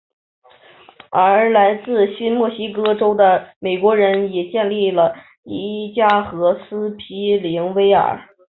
[1.11, 8.19] 而来自新墨西哥州的美国人也建起了伊加和斯皮灵威尔。